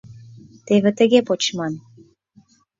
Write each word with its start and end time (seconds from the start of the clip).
-Теве 0.65 0.91
тыге 0.97 1.19
почман 1.27 1.73